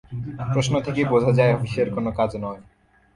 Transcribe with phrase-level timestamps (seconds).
[0.53, 2.61] প্রশ্ন থেকেই বোঝা যায় অফিসের কোনো কাজ নয়।